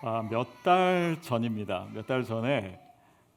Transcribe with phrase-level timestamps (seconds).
[0.00, 1.88] 아, 몇달 전입니다.
[1.92, 2.78] 몇 달 전에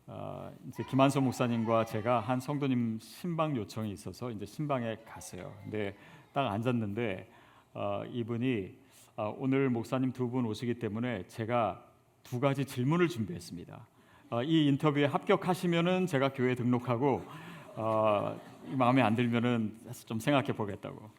[0.08, 5.54] 아, 이제 김한선 목사님과 제가 한 성도님 신방 요청이 있어서 이제 신방에 갔어요.
[5.64, 5.96] 근데
[6.34, 7.30] 딱 앉았는데
[7.74, 8.78] 어, 이분이
[9.16, 11.84] 아, 오늘 목사님 두 분 오시기 때문에 제가
[12.24, 13.88] 두 가지 질문을 준비했습니다.
[14.30, 17.24] 어, 이 인터뷰에 합격하시면은 제가 교회 등록하고
[17.76, 21.10] 어, 마음에 안 들면은 좀 생각해 보겠다고.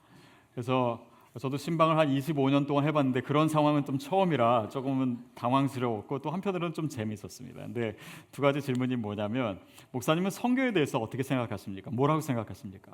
[0.53, 1.05] 그래서
[1.39, 6.89] 저도 신방을 한 25년 동안 해봤는데 그런 상황은 좀 처음이라 조금은 당황스러웠고 또 한편으로는 좀
[6.91, 7.59] 재미있었습니다.
[7.63, 7.97] 근데
[8.31, 9.59] 두 가지 질문이 뭐냐면
[9.93, 11.91] 목사님은 성교에 대해서 어떻게 생각하십니까?
[11.91, 12.93] 뭐라고 생각하십니까?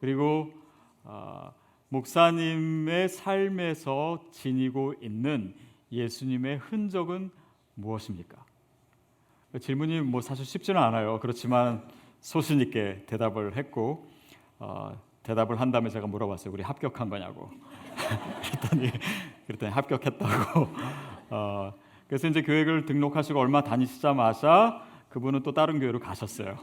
[0.00, 0.52] 그리고
[1.02, 1.52] 어,
[1.90, 5.54] 목사님의 삶에서 지니고 있는
[5.92, 7.30] 예수님의 흔적은
[7.74, 8.42] 무엇입니까?
[9.60, 11.20] 질문이 뭐 사실 쉽지는 않아요.
[11.20, 11.86] 그렇지만
[12.20, 14.10] 소신 있게 대답을 했고
[14.58, 16.52] 어, 대답을 한 다음에 제가 물어봤어요.
[16.52, 17.50] 우리 합격한 거냐고.
[18.44, 18.90] 그랬더니
[19.46, 20.68] 그랬더니 합격했다고.
[21.30, 21.72] 어,
[22.06, 26.58] 그래서 이제 교회를 등록하시고 얼마 다니시자마자 그분은 또 다른 교회로 가셨어요.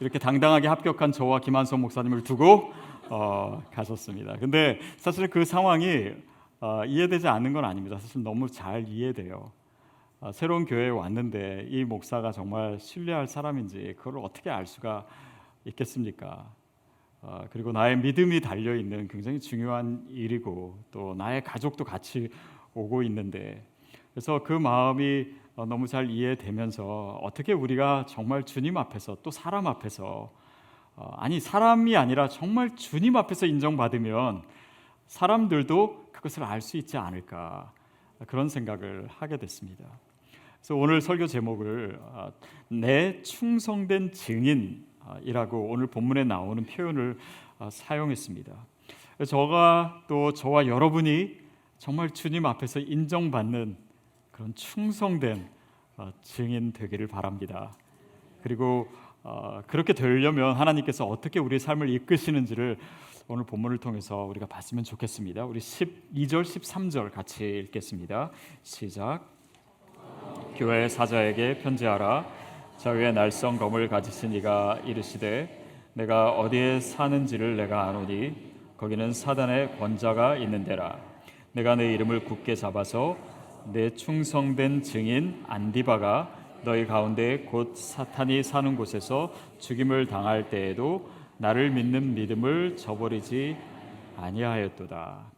[0.00, 2.72] 이렇게 당당하게 합격한 저와 김한성 목사님을 두고
[3.08, 4.36] 어, 가셨습니다.
[4.38, 6.10] 근데 사실 그 상황이
[6.60, 7.98] 어, 이해되지 않는 건 아닙니다.
[7.98, 9.52] 사실 너무 잘 이해돼요.
[10.20, 15.06] 어, 새로운 교회에 왔는데 이 목사가 정말 신뢰할 사람인지 그걸 어떻게 알 수가
[15.66, 16.50] 있겠습니까?
[17.22, 22.28] 어, 그리고 나의 믿음이 달려 있는 굉장히 중요한 일이고 또 나의 가족도 같이
[22.74, 23.64] 오고 있는데
[24.12, 30.32] 그래서 그 마음이 어, 너무 잘 이해되면서 어떻게 우리가 정말 주님 앞에서 또 사람 앞에서
[30.96, 34.42] 어, 아니 사람이 아니라 정말 주님 앞에서 인정받으면
[35.06, 37.72] 사람들도 그것을 알 수 있지 않을까
[38.26, 39.84] 그런 생각을 하게 됐습니다.
[40.58, 42.32] 그래서 오늘 설교 제목을 어,
[42.68, 44.84] 내 충성된 증인
[45.22, 47.18] 이라고 오늘 본문에 나오는 표현을
[47.58, 48.52] 아, 사용했습니다.
[49.26, 51.38] 저가 또 저와 여러분이
[51.78, 53.76] 정말 주님 앞에서 인정받는
[54.30, 55.48] 그런 충성된
[55.96, 57.72] 아, 증인 되기를 바랍니다.
[58.42, 58.88] 그리고
[59.22, 62.76] 아, 그렇게 되려면 하나님께서 어떻게 우리의 삶을 이끄시는지를
[63.28, 65.44] 오늘 본문을 통해서 우리가 봤으면 좋겠습니다.
[65.44, 68.30] 우리 12절, 13절 같이 읽겠습니다.
[68.62, 69.30] 시작.
[70.56, 72.41] 교회 사자에게 편지하라.
[72.82, 75.48] 자위에 날성 검을 가지신 이가 이르시되
[75.92, 78.34] 내가 어디에 사는지를 내가 아노니
[78.76, 80.98] 거기는 사단의 권자가 있는데라
[81.52, 83.16] 내가 내 이름을 굳게 잡아서
[83.72, 86.34] 내 충성된 증인 안디바가
[86.64, 93.56] 너희 가운데 곧 사탄이 사는 곳에서 죽임을 당할 때에도 나를 믿는 믿음을 저버리지
[94.16, 95.30] 아니하였도다.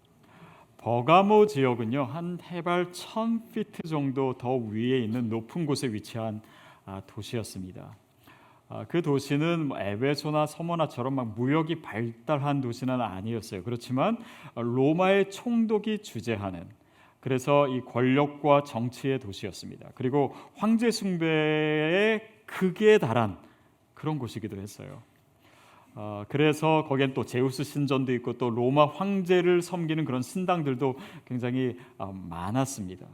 [0.79, 6.54] 버가모 지역은요 한 해발 1000피트 정도 더 위에 있는 높은 곳에 위치한 아,
[7.07, 7.97] 도시였습니다.
[8.69, 13.63] 아, 그 도시는 뭐 에베소나 서머나처럼 막 무역이 발달한 도시는 아니었어요.
[13.63, 14.19] 그렇지만
[14.55, 16.67] 로마의 총독이 주재하는
[17.21, 19.91] 그래서 이 권력과 정치의 도시였습니다.
[19.95, 23.39] 그리고 황제 숭배의 극에 달한
[23.95, 25.03] 그런 곳이기도 했어요.
[25.95, 32.13] 어, 그래서 거기엔 또 제우스 신전도 있고 또 로마 황제를 섬기는 그런 신당들도 굉장히 어,
[32.13, 33.07] 많았습니다.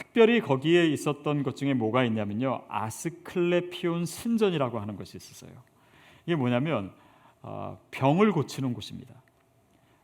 [0.00, 2.62] 특별히 거기에 있었던 것 중에 뭐가 있냐면요.
[2.68, 5.52] 아스클레피온 신전이라고 하는 것이 있었어요.
[6.24, 6.90] 이게 뭐냐면
[7.42, 9.14] 어, 병을 고치는 곳입니다.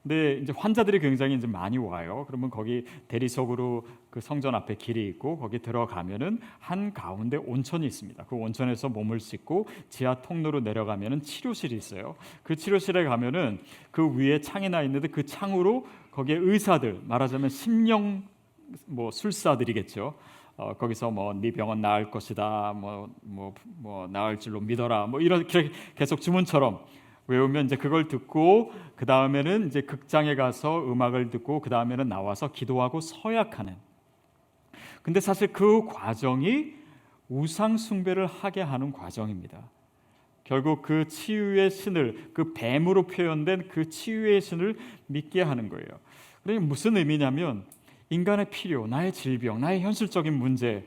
[0.02, 2.24] 근데 이제 환자들이 굉장히 이제 많이 와요.
[2.28, 8.24] 그러면 거기 대리석으로 그 성전 앞에 길이 있고 거기 들어가면은 한 가운데 온천이 있습니다.
[8.26, 12.16] 그 온천에서 몸을 씻고 지하 통로로 내려가면은 치료실이 있어요.
[12.42, 18.22] 그 치료실에 가면은 그 위에 창이 나 있는데 그 창으로 거기에 의사들 말하자면 심령
[18.86, 20.14] 뭐 술사들이겠죠.
[20.56, 22.72] 어, 거기서 뭐 네 병은 나을 것이다.
[22.74, 25.06] 뭐뭐뭐 뭐, 뭐 나을 줄로 믿어라.
[25.06, 26.84] 뭐 이렇게 계속 주문처럼
[27.26, 33.00] 외우면 이제 그걸 듣고 그 다음에는 이제 극장에 가서 음악을 듣고 그 다음에는 나와서 기도하고
[33.00, 33.76] 서약하는.
[35.02, 36.74] 근데 사실 그 과정이
[37.28, 39.68] 우상 숭배를 하게 하는 과정입니다.
[40.44, 44.76] 결국 그 치유의 신을 그 뱀으로 표현된 그 치유의 신을
[45.06, 45.86] 믿게 하는 거예요.
[46.44, 47.64] 그게 무슨 의미냐면
[48.10, 50.86] 인간의 필요, 나의 질병, 나의 현실적인 문제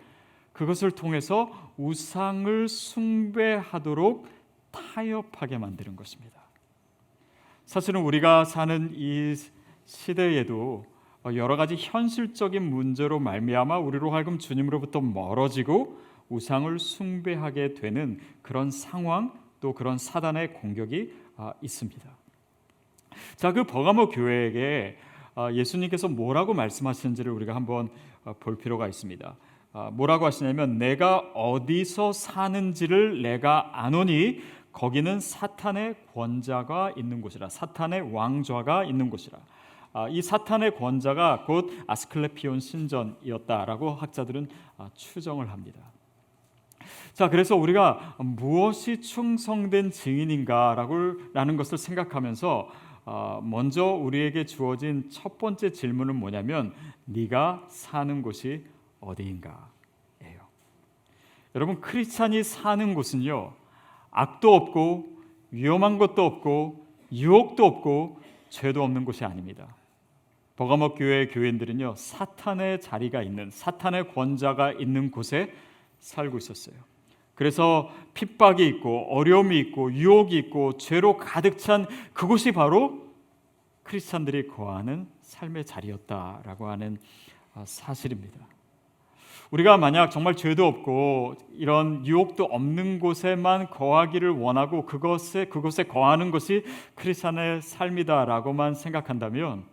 [0.54, 4.28] 그것을 통해서 우상을 숭배하도록
[4.72, 6.40] 타협하게 만드는 것입니다.
[7.66, 9.36] 사실은 우리가 사는 이
[9.86, 10.86] 시대에도
[11.36, 16.00] 여러 가지 현실적인 문제로 말미암아 우리로 하여금 주님으로부터 멀어지고
[16.30, 22.02] 우상을 숭배하게 되는 그런 상황 또 그런 사단의 공격이 아, 있습니다.
[23.36, 25.09] 자, 그 버가모 교회에게 아,
[25.54, 27.90] 예수님께서 뭐라고 말씀하시는지를 우리가 한번
[28.26, 29.36] 어, 볼 필요가 있습니다.
[29.72, 34.42] 아, 뭐라고 하시냐면 내가 어디서 사는지를 내가 아노니
[34.72, 39.38] 거기는 사탄의 권자가 있는 곳이라 사탄의 왕좌가 있는 곳이라
[39.94, 44.48] 아, 이 사탄의 권자가 곧 아스클레피온 신전이었다라고 학자들은
[44.78, 45.82] 아, 추정을 합니다.
[47.14, 52.89] 자, 그래서 우리가 무엇이 충성된 증인인가라는 것을 생각하면서 아,
[53.44, 56.74] 먼저 우리에게 주어진 첫 번째 질문은 뭐냐면
[57.06, 58.66] 네가 사는 곳이
[59.00, 59.60] 어디인가예요.
[61.56, 63.54] 여러분 크리스찬이 사는 곳은요
[64.12, 65.20] 악도 없고
[65.52, 68.20] 위험한 것도 없고 유혹도 없고
[68.50, 69.76] 죄도 없는 곳이 아닙니다.
[70.56, 75.54] 버가목 교회 교인들은요 사탄의 자리가 있는 사탄의 권자가 있는 곳에
[76.00, 76.76] 살고 있었어요.
[77.40, 83.08] 그래서 핍박이 있고 어려움이 있고 유혹이 있고 죄로 가득 찬 그곳이 바로
[83.84, 86.98] 크리스찬들이 거하는 삶의 자리였다라고 하는
[87.54, 88.38] 아, 사실입니다.
[89.52, 96.66] 우리가 만약 정말 죄도 없고 이런 유혹도 없는 곳에만 거하기를 원하고 그것에 그곳에 거하는 것이
[96.96, 99.64] 크리스천의 삶이다라고만 생각한다면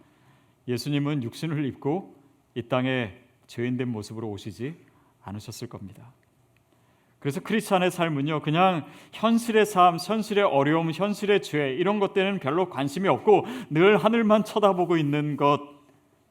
[0.69, 2.15] 예수님은 육신을 입고
[2.55, 3.13] 이 땅에
[3.49, 4.77] 죄인된 모습으로 오시지
[5.25, 6.13] 않으셨을 겁니다.
[7.19, 13.47] 그래서 크리스천의 삶은요, 그냥 현실의 삶, 현실의 어려움, 현실의 죄 이런 것들은 별로 관심이 없고
[13.71, 15.61] 늘 하늘만 쳐다보고 있는 것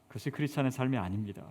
[0.07, 1.43] 그것이 크리스천의 삶이 아닙니다.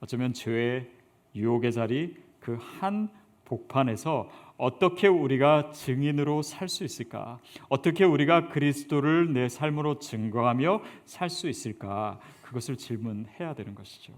[0.00, 0.90] 어쩌면 죄의
[1.34, 3.08] 유혹의 자리 그 한
[3.50, 7.40] 복판에서 어떻게 우리가 증인으로 살 수 있을까?
[7.68, 12.20] 어떻게 우리가 그리스도를 내 삶으로 증거하며 살 수 있을까?
[12.42, 14.12] 그것을 질문해야 되는 것이죠.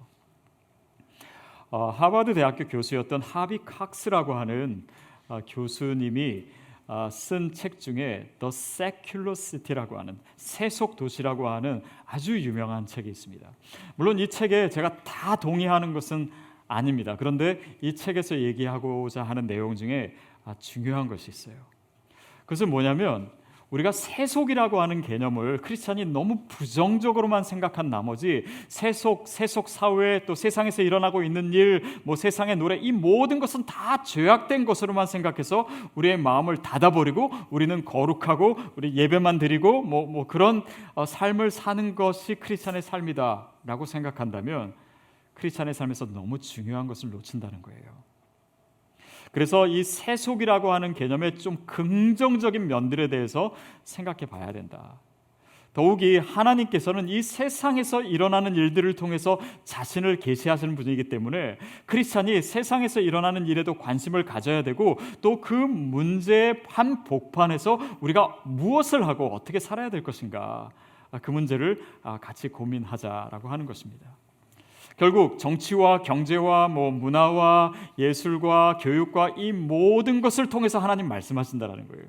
[1.73, 4.87] 어, 하버드 대학교 교수였던 하비 칵스라고 하는
[5.27, 6.45] 어, 교수님이
[6.87, 13.51] 어, 쓴책 중에 The Secular City라고 하는 세속 도시라고 하는 아주 유명한 책이 있습니다.
[13.97, 16.31] 물론 이 책에 제가 다 동의하는 것은
[16.69, 17.17] 아닙니다.
[17.19, 20.15] 그런데 이 책에서 얘기하고자 하는 내용 중에
[20.45, 21.57] 아, 중요한 것이 있어요.
[22.41, 23.31] 그것은 뭐냐면
[23.73, 31.23] 우리가 세속이라고 하는 개념을 크리스찬이 너무 부정적으로만 생각한 나머지 세속, 세속 사회 또 세상에서 일어나고
[31.23, 37.31] 있는 일, 뭐 세상의 노래 이 모든 것은 다 죄악된 것으로만 생각해서 우리의 마음을 닫아버리고
[37.51, 40.65] 우리는 거룩하고 우리 예배만 드리고 뭐, 뭐 그런
[40.95, 44.75] 어, 삶을 사는 것이 크리스찬의 삶이다라고 생각한다면
[45.33, 48.12] 크리스찬의 삶에서 너무 중요한 것을 놓친다는 거예요.
[49.33, 55.01] 그래서 이 세속이라고 하는 개념의 좀 긍정적인 면들에 대해서 생각해 봐야 된다.
[55.73, 61.57] 더욱이 하나님께서는 이 세상에서 일어나는 일들을 통해서 자신을 계시하시는 분이기 때문에
[61.87, 69.35] 크리스찬이 세상에서 일어나는 일에도 관심을 가져야 되고 또 그 문제의 한 복판에서 우리가 무엇을 하고
[69.35, 70.71] 어떻게 살아야 될 것인가
[71.23, 71.83] 그 문제를
[72.21, 74.07] 같이 고민하자라고 하는 것입니다.
[74.97, 82.07] 결국 정치와 경제와 뭐 문화와 예술과 교육과 이 모든 것을 통해서 하나님 말씀하신다라는 거예요.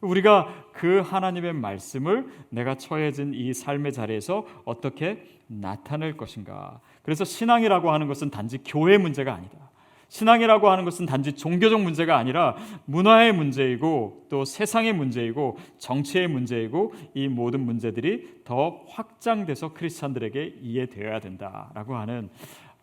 [0.00, 6.80] 우리가 그 하나님의 말씀을 내가 처해진 이 삶의 자리에서 어떻게 나타낼 것인가.
[7.02, 9.67] 그래서 신앙이라고 하는 것은 단지 교회 문제가 아니다.
[10.08, 12.56] 신앙이라고 하는 것은 단지 종교적 문제가 아니라
[12.86, 21.96] 문화의 문제이고 또 세상의 문제이고 정치의 문제이고 이 모든 문제들이 더 확장돼서 크리스찬들에게 이해되어야 된다라고
[21.96, 22.30] 하는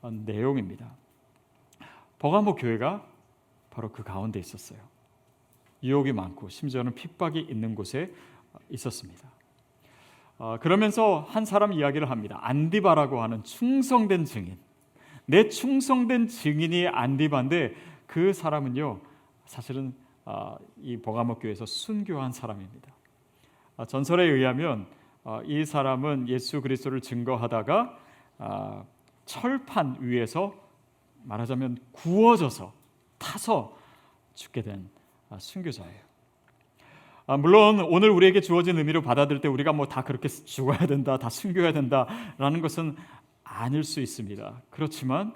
[0.01, 0.91] 어, 내용입니다.
[2.19, 3.05] 버가모 교회가
[3.71, 4.79] 바로 그 가운데 있었어요.
[5.83, 8.11] 유혹이 많고 심지어는 핍박이 있는 곳에
[8.69, 9.29] 있었습니다.
[10.37, 12.39] 어, 그러면서 한 사람 이야기를 합니다.
[12.41, 14.57] 안디바라고 하는 충성된 증인.
[15.25, 17.73] 내 충성된 증인이 안디바인데
[18.07, 18.99] 그 사람은요
[19.45, 19.93] 사실은
[20.25, 22.91] 아, 이 버가목 교회에서 순교한 사람입니다.
[23.77, 24.87] 아, 전설에 의하면
[25.23, 27.99] 아, 이 사람은 예수 그리스도를 증거하다가
[29.25, 30.53] 철판 위에서
[31.23, 32.73] 말하자면 구워져서
[33.17, 33.77] 타서
[34.35, 34.89] 죽게 된
[35.37, 36.05] 순교자예요.
[37.39, 41.73] 물론 오늘 우리에게 주어진 의미로 받아들일 때 우리가 뭐 다 그렇게 죽어야 된다, 다 순교해야
[41.73, 42.95] 된다라는 것은
[43.55, 44.61] 아닐 수 있습니다.
[44.69, 45.33] 그렇지만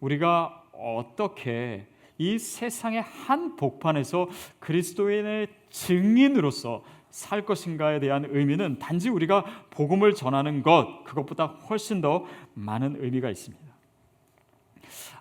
[0.00, 1.86] 우리가 어떻게
[2.18, 11.02] 이 세상의 한 복판에서 그리스도인의 증인으로서 살 것인가에 대한 의미는 단지 우리가 복음을 전하는 것
[11.04, 13.64] 그것보다 훨씬 더 많은 의미가 있습니다.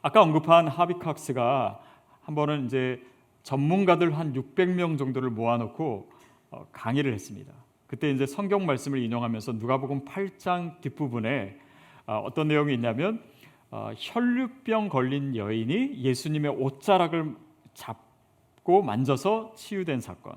[0.01, 1.80] 아까 언급한 하비칵스가
[2.22, 3.01] 한 번은 이제
[3.44, 6.12] 전문가들 한 600명 정도를 모아놓고
[6.51, 7.54] 어, 강의를 했습니다.
[7.88, 11.64] 그때 이제 성경 말씀을 인용하면서 누가복음 8장 뒷부분에 아,
[12.05, 13.24] 어떤 내용이 있냐면
[13.71, 17.35] 어, 혈류병 걸린 여인이 예수님의 옷자락을
[17.74, 20.35] 잡고 만져서 치유된 사건.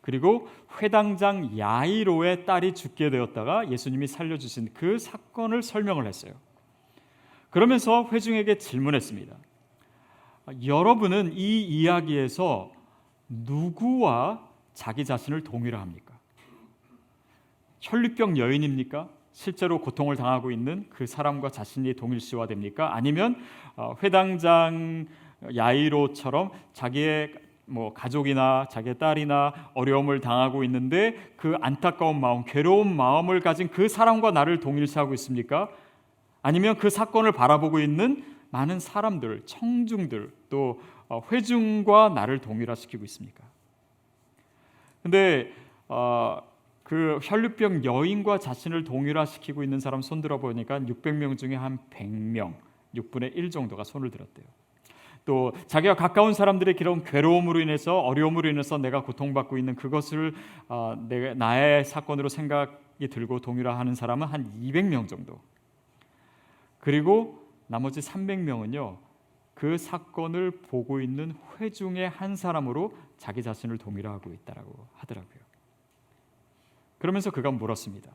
[0.00, 0.48] 그리고
[0.80, 6.32] 회당장 야이로의 딸이 죽게 되었다가 예수님이 살려주신 그 사건을 설명을 했어요.
[7.50, 9.36] 그러면서 회중에게 질문했습니다.
[10.64, 12.72] 여러분은 이 이야기에서
[13.28, 16.18] 누구와 자기 자신을 동일화합니까?
[17.80, 19.10] 혈류병 여인입니까?
[19.38, 22.96] 실제로 고통을 당하고 있는 그 사람과 자신이 동일시화됩니까?
[22.96, 23.36] 아니면
[23.76, 25.06] 어, 회당장
[25.54, 33.68] 야이로처럼 자기의 뭐 가족이나 자기의 딸이나 어려움을 당하고 있는데 그 안타까운 마음, 괴로운 마음을 가진
[33.68, 35.68] 그 사람과 나를 동일시하고 있습니까?
[36.42, 43.44] 아니면 그 사건을 바라보고 있는 많은 사람들, 청중들, 또 어, 회중과 나를 동일화시키고 있습니까?
[45.04, 45.52] 근데
[45.86, 46.42] 어,
[46.88, 52.54] 그 혈류병 여인과 자신을 동일화시키고 있는 사람 손 들어 보니까 600명 중에 한 100명,
[52.94, 54.46] 6분의 1 정도가 손을 들었대요.
[55.26, 60.32] 또 자기가 가까운 사람들의 그런 괴로움으로 인해서 어려움으로 인해서 내가 고통받고 있는 그것을
[60.68, 65.38] 어, 내, 나의 사건으로 생각이 들고 동일화하는 사람은 한 200명 정도.
[66.78, 68.96] 그리고 나머지 300명은요.
[69.52, 75.37] 그 사건을 보고 있는 회중의 한 사람으로 자기 자신을 동일화하고 있다라고 하더라고요.
[76.98, 78.10] 그러면서 그가 물었습니다.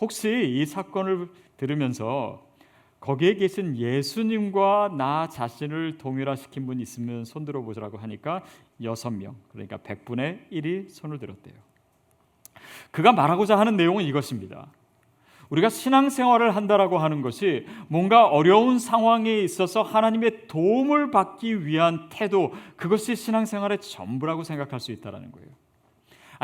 [0.00, 2.44] 혹시 이 사건을 들으면서
[3.00, 8.42] 거기에 계신 예수님과 나 자신을 동일화시킨 분 있으면 손 들어보자라고 하니까
[8.82, 11.54] 여섯 명 그러니까 100분의 1이 손을 들었대요.
[12.90, 14.68] 그가 말하고자 하는 내용은 이것입니다.
[15.50, 23.14] 우리가 신앙생활을 한다라고 하는 것이 뭔가 어려운 상황에 있어서 하나님의 도움을 받기 위한 태도 그것이
[23.14, 25.48] 신앙생활의 전부라고 생각할 수 있다라는 거예요.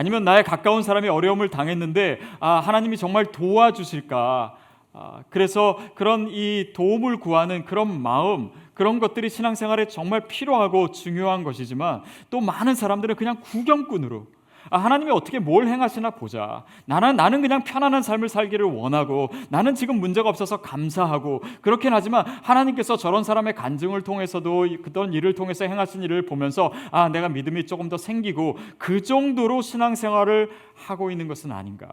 [0.00, 4.56] 아니면 나의 가까운 사람이 어려움을 당했는데 아 하나님이 정말 도와주실까?
[4.94, 12.00] 아, 그래서 그런 이 도움을 구하는 그런 마음 그런 것들이 신앙생활에 정말 필요하고 중요한 것이지만
[12.30, 14.26] 또 많은 사람들은 그냥 구경꾼으로
[14.68, 16.64] 아, 하나님이 어떻게 뭘 행하시나 보자.
[16.84, 22.96] 나는 나는 그냥 편안한 삶을 살기를 원하고 나는 지금 문제가 없어서 감사하고 그렇긴 하지만 하나님께서
[22.96, 27.96] 저런 사람의 간증을 통해서도 그런 일을 통해서 행하신 일을 보면서 아 내가 믿음이 조금 더
[27.96, 31.88] 생기고 그 정도로 신앙생활을 하고 있는 것은 아닌가.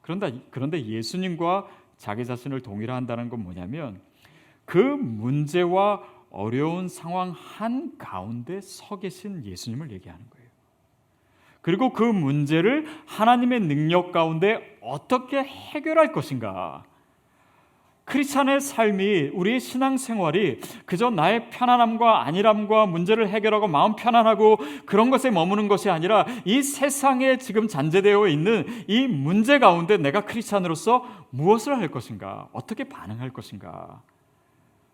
[0.00, 4.00] 그런데 그런데 예수님과 자기 자신을 동일화한다는 건 뭐냐면
[4.64, 10.43] 그 문제와 어려운 상황 한 가운데 서 계신 예수님을 얘기하는 거예요.
[11.64, 16.84] 그리고 그 문제를 하나님의 능력 가운데 어떻게 해결할 것인가?
[18.04, 25.30] 크리스찬의 삶이 우리의 신앙 생활이 그저 나의 편안함과 안일함과 문제를 해결하고 마음 편안하고 그런 것에
[25.30, 31.88] 머무는 것이 아니라 이 세상에 지금 잔재되어 있는 이 문제 가운데 내가 크리스찬으로서 무엇을 할
[31.88, 32.46] 것인가?
[32.52, 34.02] 어떻게 반응할 것인가?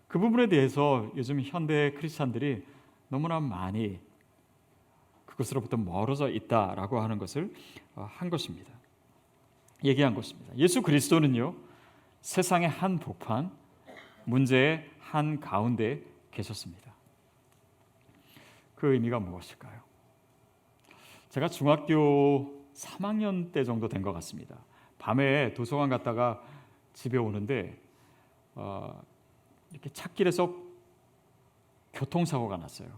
[0.07, 2.63] 그 부분에 대해서 요즘 현대 크리스찬들이
[3.09, 3.99] 너무나 많이
[5.31, 7.53] 그것으로부터 멀어져 있다라고 하는 것을
[7.95, 8.71] 어, 한 것입니다.
[9.83, 10.55] 얘기한 것입니다.
[10.57, 11.55] 예수 그리스도는요
[12.21, 13.51] 세상의 한 복판
[14.25, 16.93] 문제의 한 가운데 계셨습니다.
[18.75, 19.81] 그 의미가 무엇일까요?
[21.29, 24.57] 제가 중학교 3학년 때 정도 된 것 같습니다.
[24.97, 26.41] 밤에 도서관 갔다가
[26.93, 27.79] 집에 오는데
[28.55, 29.01] 어,
[29.71, 30.53] 이렇게 찾길에서
[31.93, 32.89] 교통사고가 났어요.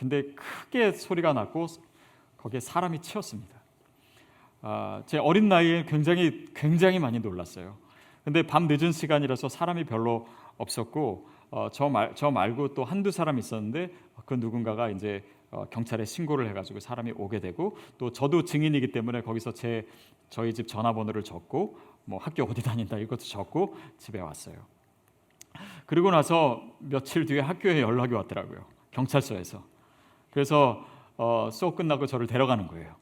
[0.00, 1.66] 근데 크게 소리가 났고
[2.38, 3.60] 거기에 사람이 치였습니다.
[4.62, 7.76] 아, 제 어린 나이에 굉장히 굉장히 많이 놀랐어요.
[8.24, 10.26] 근데 밤 늦은 시간이라서 사람이 별로
[10.56, 13.92] 없었고 어, 저, 말, 저 말고 또 한두 사람 있었는데
[14.24, 19.52] 그 누군가가 이제 어, 경찰에 신고를 해가지고 사람이 오게 되고 또 저도 증인이기 때문에 거기서
[19.52, 19.86] 제
[20.30, 24.56] 저희 집 전화번호를 적고 뭐 학교 어디 다닌다 이것도 적고 집에 왔어요.
[25.84, 28.64] 그리고 나서 며칠 뒤에 학교에 연락이 왔더라고요.
[28.92, 29.69] 경찰서에서
[30.30, 30.84] 그래서
[31.16, 32.94] 어, 수업 끝나고 저를 데려가는 거예요.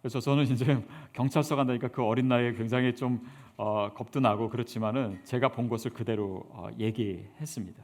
[0.00, 3.24] 그래서 저는 이제 경찰서 간다니까 그 어린 나이에 굉장히 좀
[3.56, 7.82] 어, 겁도 나고 그렇지만은 제가 본 것을 그대로 어, 얘기했습니다.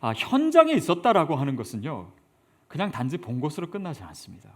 [0.00, 2.08] 아, 현장에 있었다라고 하는 것은요,
[2.68, 4.50] 그냥 단지 본 것으로 끝나지 않습니다.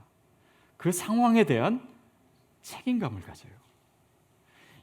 [0.77, 1.89] 그 상황에 대한
[2.63, 3.53] 책임감을 가져요.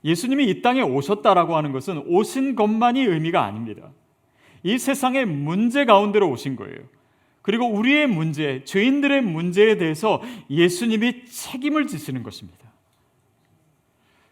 [0.04, 3.92] 예수님이 이 땅에 오셨다라고 하는 것은 오신 것만이 의미가 아닙니다.
[4.64, 6.80] 이 세상의 문제 가운데로 오신 거예요.
[7.46, 12.58] 그리고 우리의 문제, 죄인들의 문제에 대해서 예수님이 책임을 지시는 것입니다.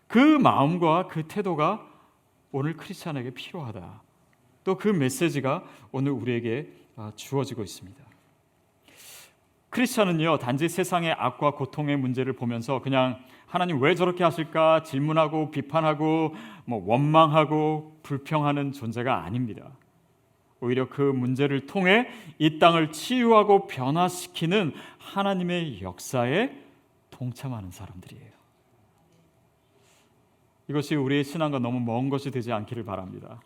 [0.07, 1.87] 그 마음과 그 태도가
[2.51, 4.01] 오늘 크리스찬에게 필요하다.
[4.63, 8.03] 또 그 메시지가 오늘 우리에게 아, 주어지고 있습니다.
[9.69, 16.33] 크리스찬은요 단지 세상의 악과 고통의 문제를 보면서 그냥 하나님 왜 저렇게 하실까 질문하고 비판하고
[16.65, 19.69] 뭐 원망하고 불평하는 존재가 아닙니다.
[20.63, 22.07] 오히려 그 문제를 통해
[22.39, 26.57] 이 땅을 치유하고 변화시키는 하나님의 역사에
[27.11, 28.31] 동참하는 사람들이에요.
[30.69, 33.41] 이것이 우리의 신앙과 너무 먼 것이 되지 않기를 바랍니다.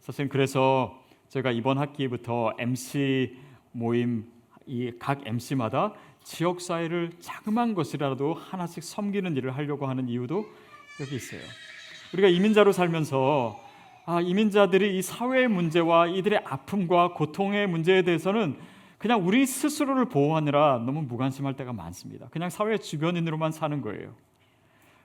[0.00, 3.36] 사실 그래서 제가 이번 학기부터 MC
[3.72, 4.26] 모임
[4.66, 5.92] 이 각 MC마다
[6.22, 10.46] 지역 사회를 자그마한 것이라도 하나씩 섬기는 일을 하려고 하는 이유도
[11.00, 11.40] 여기 있어요.
[12.14, 13.69] 우리가 이민자로 살면서
[14.06, 18.56] 아, 이민자들이 이 사회의 문제와 이들의 아픔과 고통의 문제에 대해서는
[18.98, 22.28] 그냥 우리 스스로를 보호하느라 너무 무관심할 때가 많습니다.
[22.30, 24.14] 그냥 사회 주변인으로만 사는 거예요.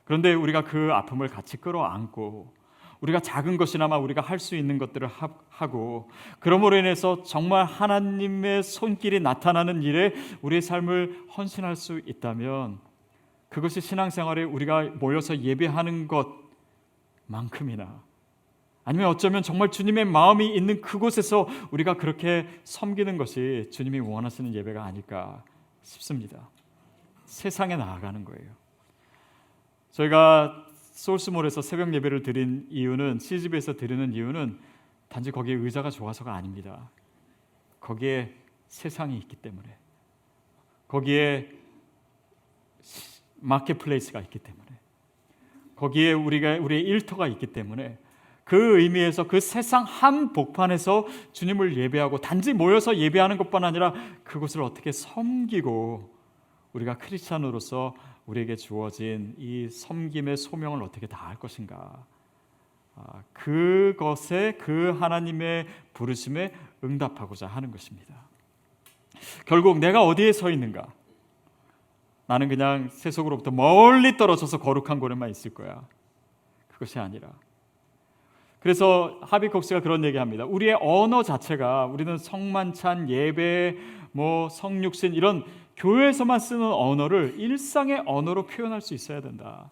[0.04, 2.54] 그런데 우리가 그 아픔을 같이 끌어안고
[3.02, 5.10] 우리가 작은 것이나마 우리가 할 수 있는 것들을
[5.50, 6.10] 하고
[6.40, 12.80] 그러므로 인해서 정말 하나님의 손길이 나타나는 일에 우리의 삶을 헌신할 수 있다면
[13.50, 16.08] 그것이 신앙생활에 우리가 모여서 예배하는
[17.28, 18.02] 것만큼이나
[18.86, 25.44] 아니면 어쩌면 정말 주님의 마음이 있는 그곳에서 우리가 그렇게 섬기는 것이 주님이 원하시는 예배가 아닐까
[25.82, 26.48] 싶습니다.
[27.26, 28.52] 세상에 나아가는 거예요.
[29.90, 34.60] 저희가 소울스몰에서 새벽 예배를 드린 이유는 CGV에서 드리는 이유는
[35.10, 36.92] 단지 거기에 의자가 좋아서가 아닙니다.
[37.80, 38.36] 거기에
[38.68, 39.78] 세상이 있기 때문에
[40.88, 41.50] 거기에
[43.38, 44.66] 마켓플레이스가 있기 때문에
[45.76, 47.98] 거기에 우리가 우리의 일터가 있기 때문에
[48.46, 54.92] 그 의미에서 그 세상 한 복판에서 주님을 예배하고 단지 모여서 예배하는 것뿐 아니라 그곳을 어떻게
[54.92, 56.14] 섬기고
[56.74, 57.96] 우리가 크리스천으로서
[58.28, 62.06] 우리에게 주어진 이 섬김의 소명을 어떻게 다할 것인가?
[62.96, 68.14] 아, 그것에 그 하나님의 부르심에 응답하고자 하는 것입니다.
[69.46, 70.94] 결국 내가 어디에 서 있는가?
[72.28, 75.84] 나는 그냥 세속으로부터 멀리 떨어져서 거룩한 곳에만 있을 거야.
[76.68, 77.30] 그것이 아니라
[78.66, 80.44] 그래서 하비콕 스가 그런 얘기합니다.
[80.44, 83.78] 우리의 언어 자체가 우리는 성만찬, 예배,
[84.12, 85.44] 뭐 성육신 이런
[85.78, 89.70] 교회에서만 쓰는 언어를 일상의 언어로 표현할 수 있어야 된다.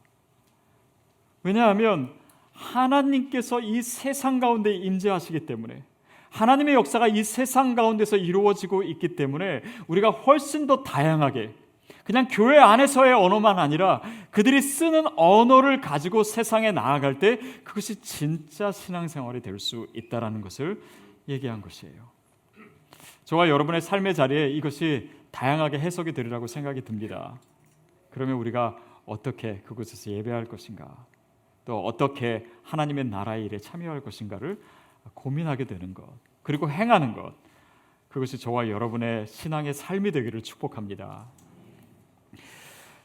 [1.41, 2.13] 왜냐하면
[2.51, 5.81] 하나님께서 이 세상 가운데 임재하시기 때문에
[6.29, 11.51] 하나님의 역사가 이 세상 가운데서 이루어지고 있기 때문에 우리가 훨씬 더 다양하게
[12.03, 19.41] 그냥 교회 안에서의 언어만 아니라 그들이 쓰는 언어를 가지고 세상에 나아갈 때 그것이 진짜 신앙생활이
[19.41, 20.81] 될 수 있다라는 것을
[21.29, 22.11] 얘기한 것이에요.
[23.23, 27.39] 저와 여러분의 삶의 자리에 이것이 다양하게 해석이 되리라고 생각이 듭니다.
[28.11, 31.05] 그러면 우리가 어떻게 그곳에서 예배할 것인가,
[31.65, 34.61] 또 어떻게 하나님의 나라의 일에 참여할 것인가를
[35.13, 36.05] 고민하게 되는 것,
[36.41, 37.33] 그리고 행하는 것,
[38.09, 41.25] 그것이 저와 여러분의 신앙의 삶이 되기를 축복합니다.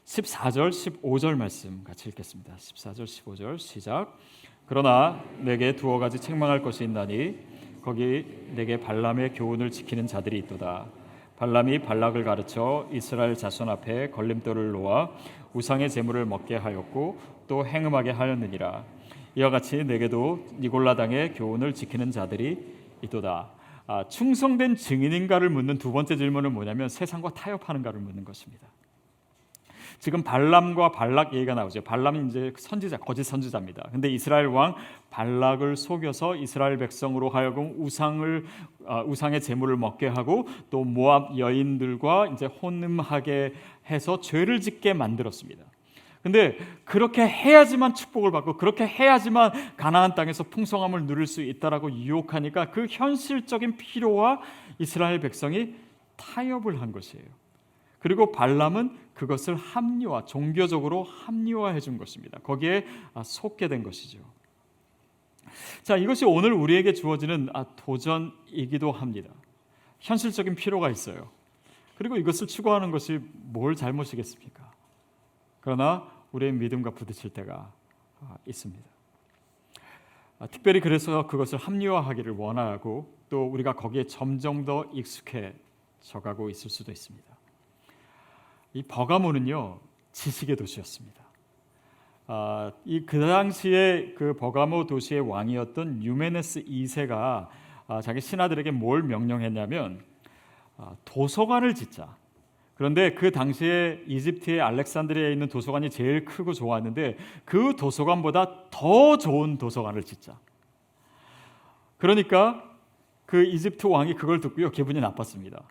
[0.09, 2.55] 14절, 15절 말씀 같이 읽겠습니다.
[2.57, 4.19] 14절, 15절 시작.
[4.65, 7.37] 그러나 내게 두어 가지 책망할 것이 있나니
[7.83, 10.87] 거기 내게 발람의 교훈을 지키는 자들이 있도다.
[11.37, 15.11] 발람이 발락을 가르쳐 이스라엘 자손 앞에 걸림돌을 놓아
[15.53, 18.85] 우상의 제물을 먹게 하였고 또 행음하게 하였느니라.
[19.35, 22.57] 이와 같이 내게도 니골라 당의 교훈을 지키는 자들이
[23.03, 23.51] 있도다.
[23.87, 28.69] 아, 충성된 증인인가를 묻는 두 번째 질문은 뭐냐면 세상과 타협하는가를 묻는 것입니다.
[29.99, 31.83] 지금 발람과 발락 얘기가 나오죠.
[31.83, 33.89] 발람이 이제 선지자, 거짓 선지자입니다.
[33.91, 34.75] 근데 이스라엘 왕
[35.11, 38.45] 발락을 속여서 이스라엘 백성으로 하여금 우상을
[38.87, 43.55] 어, 우상의 제물을 먹게 하고 또 모압 여인들과 이제 혼음하게
[43.91, 45.65] 해서 죄를 짓게 만들었습니다.
[46.23, 52.87] 근데 그렇게 해야지만 축복을 받고 그렇게 해야지만 가나안 땅에서 풍성함을 누릴 수 있다라고 유혹하니까 그
[52.89, 54.41] 현실적인 필요와
[54.79, 55.75] 이스라엘 백성이
[56.17, 57.25] 타협을 한 것이에요.
[58.01, 62.39] 그리고 발람은 그것을 합리화, 종교적으로 합리화해 준 것입니다.
[62.39, 64.21] 거기에 아, 속게 된 것이죠.
[65.83, 69.31] 자, 이것이 오늘 우리에게 주어지는 아, 도전이기도 합니다.
[69.99, 71.31] 현실적인 필요가 있어요.
[71.97, 74.71] 그리고 이것을 추구하는 것이 뭘 잘못이겠습니까?
[75.63, 77.73] 그러나 우리의 믿음과 부딪힐 때가
[78.21, 78.85] 아, 있습니다.
[80.53, 87.28] 특별히 그래서 그것을 합리화하기를 원하고 또 우리가 거기에 점점 더 익숙해져 가고 있을 수도 있습니다.
[88.75, 89.81] 이 버가모는요
[90.13, 91.23] 지식의 도시였습니다.
[92.27, 97.49] 아, 이그 당시에 그 버가모 도시의 왕이었던 유메네스 2세가
[97.87, 100.03] 아, 자기 신하들에게 뭘 명령했냐면
[100.77, 102.17] 아, 도서관을 짓자.
[102.75, 110.05] 그런데 그 당시에 이집트의 알렉산드리아에 있는 도서관이 제일 크고 좋았는데 그 도서관보다 더 좋은 도서관을
[110.05, 110.39] 짓자.
[111.97, 112.63] 그러니까
[113.27, 115.63] 그 이집트 왕이 그걸 듣고요 기분이 나빴습니다.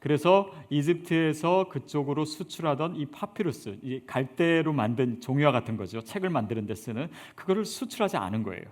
[0.00, 6.00] 그래서 이집트에서 그쪽으로 수출하던 이 파피루스, 이 갈대로 만든 종이와 같은 거죠.
[6.00, 8.64] 책을 만드는 데 쓰는 그거를 수출하지 않은 거예요.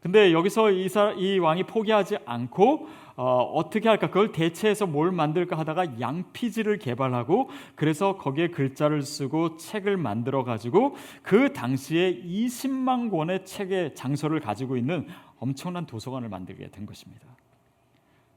[0.00, 4.06] 근데 여기서 이, 사, 이 왕이 포기하지 않고 어, 떻게 할까?
[4.08, 11.52] 그걸 대체해서 뭘 만들까 하다가 양피지를 개발하고 그래서 거기에 글자를 쓰고 책을 만들어 가지고 그
[11.52, 17.26] 당시에 20만 권의 책의 장소를 가지고 있는 엄청난 도서관을 만들게 된 것입니다.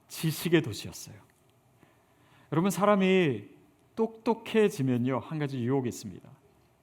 [0.07, 1.28] 지식의 도시였어요.
[2.51, 3.43] 여러분 사람이
[3.95, 6.27] 똑똑해지면요 한 가지 유혹이 있습니다.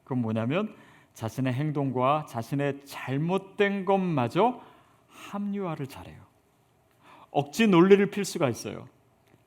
[0.05, 0.75] 그건 뭐냐면
[1.15, 4.61] 자신의 행동과 자신의 잘못된 것마저
[5.09, 6.21] 합리화를 잘해요.
[7.31, 8.89] 억지 논리를 필 수가 있어요.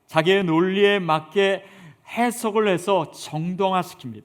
[0.06, 1.64] 자기의 논리에 맞게
[2.08, 4.24] 해석을 해서 정당화시킵니다.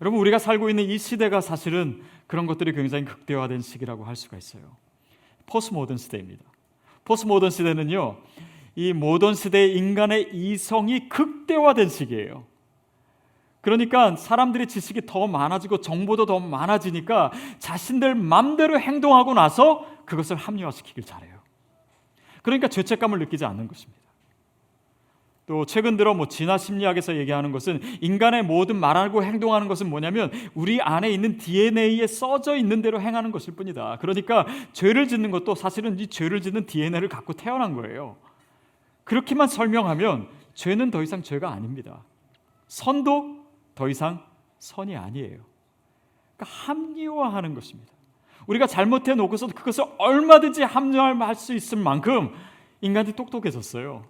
[0.00, 4.76] 여러분 우리가 살고 있는 이 시대가 사실은 그런 것들이 굉장히 극대화된 시기라고 할 수가 있어요.
[5.46, 6.44] 포스트모던 시대입니다.
[7.04, 8.18] 포스트모던 시대는요.
[8.74, 12.44] 이 모던 시대의 인간의 이성이 극대화된 시기예요.
[13.60, 21.40] 그러니까 사람들의 지식이 더 많아지고 정보도 더 많아지니까 자신들 맘대로 행동하고 나서 그것을 합리화시키길 잘해요.
[22.42, 24.00] 그러니까 죄책감을 느끼지 않는 것입니다.
[25.46, 30.80] 또 최근 들어 뭐 진화 심리학에서 얘기하는 것은 인간의 모든 말하고 행동하는 것은 뭐냐면 우리
[30.80, 33.98] 안에 있는 DNA에 써져 있는 대로 행하는 것일 뿐이다.
[34.00, 38.16] 그러니까 죄를 짓는 것도 사실은 이 죄를 짓는 DNA를 갖고 태어난 거예요.
[39.10, 42.04] 그렇게만 설명하면 죄는 더 이상 죄가 아닙니다.
[42.68, 43.44] 선도
[43.74, 44.24] 더 이상
[44.60, 45.40] 선이 아니에요.
[46.36, 47.92] 그러니까 합리화하는 것입니다.
[48.46, 52.32] 우리가 잘못해 놓고서 그것을 얼마든지 합리화할 수 있을 만큼
[52.82, 54.04] 인간이 똑똑해졌어요.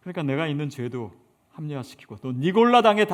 [0.00, 1.10] 그러니까 내가 있는 죄도
[1.52, 3.06] 합리화시키고 또 니골라 당의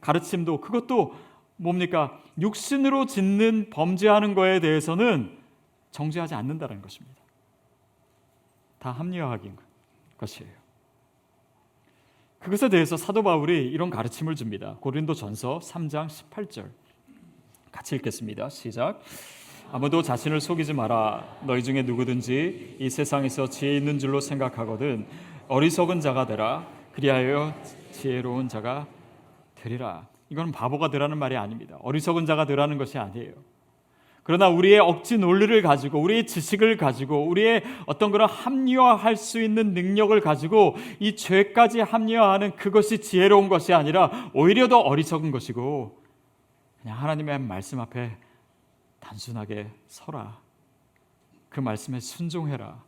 [0.00, 1.16] 가르침도 그것도
[1.56, 5.36] 뭡니까 육신으로 짓는 범죄하는 거에 대해서는
[5.90, 7.17] 정죄하지 않는다는 것입니다.
[8.78, 9.56] 다 합리화하긴
[10.16, 10.52] 것이에요.
[12.38, 14.76] 그것에 대해서 사도 바울이 이런 가르침을 줍니다.
[14.80, 16.70] 고린도전서 3장 18절
[17.72, 18.48] 같이 읽겠습니다.
[18.48, 19.02] 시작.
[19.70, 21.40] 아무도 자신을 속이지 마라.
[21.42, 25.06] 너희 중에 누구든지 이 세상에서 지혜 있는 줄로 생각하거든
[25.48, 26.66] 어리석은 자가 되라.
[26.92, 27.54] 그리하여
[27.92, 28.86] 지혜로운 자가
[29.56, 30.06] 되리라.
[30.30, 31.76] 이건 바보가 되라는 말이 아닙니다.
[31.80, 33.32] 어리석은 자가 되라는 것이 아니에요.
[34.28, 40.20] 그러나 우리의 억지 논리를 가지고 우리의 지식을 가지고 우리의 어떤 그런 합리화할 수 있는 능력을
[40.20, 46.02] 가지고 이 죄까지 합리화하는 그것이 지혜로운 것이 아니라 오히려 더 어리석은 것이고
[46.82, 48.18] 그냥 하나님의 말씀 앞에
[49.00, 50.38] 단순하게 서라.
[51.48, 52.84] 그 말씀에 순종해라.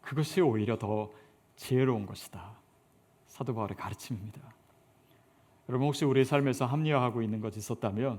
[0.00, 1.12] 그것이 오히려 더
[1.54, 2.56] 지혜로운 것이다.
[3.28, 4.40] 사도 바울의 가르침입니다.
[5.68, 8.18] 여러분 혹시 우리 삶에서 합리화하고 있는 것 있었다면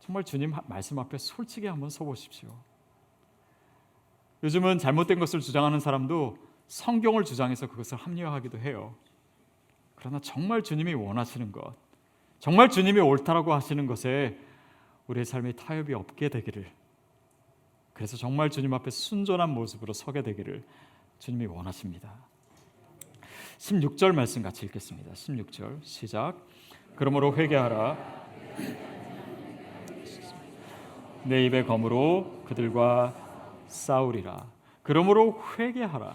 [0.00, 2.50] 정말 주님 말씀 앞에 솔직히 한번 서보십시오.
[4.42, 6.36] 요즘은 잘못된 것을 주장하는 사람도
[6.66, 8.94] 성경을 주장해서 그것을 합리화하기도 해요.
[9.94, 11.74] 그러나 정말 주님이 원하시는 것,
[12.38, 14.38] 정말 주님이 옳다라고 하시는 것에
[15.08, 16.70] 우리의 삶에 타협이 없게 되기를
[17.92, 20.64] 그래서 정말 주님 앞에 순전한 모습으로 서게 되기를
[21.18, 22.14] 주님이 원하십니다.
[23.58, 25.12] 16절 말씀 같이 읽겠습니다.
[25.12, 26.46] 16절 시작.
[26.96, 28.20] 그러므로 회개하라.
[31.24, 33.14] 내 입의 검으로 그들과
[33.66, 34.44] 싸우리라.
[34.82, 36.14] 그러므로 회개하라.